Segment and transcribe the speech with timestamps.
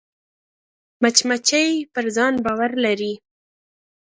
[1.01, 3.13] مچمچۍ پر ځان باور لري